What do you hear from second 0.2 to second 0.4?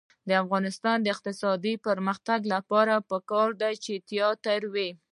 د